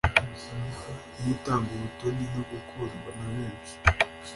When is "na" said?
3.17-3.25